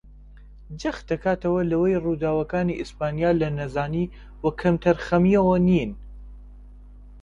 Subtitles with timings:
[0.79, 4.05] جەخت دەکاتەوە لەوەی ڕووداوەکانی ئیسپانیا لە نەزانی
[4.43, 5.91] و کەمتەرخەمییەوە نین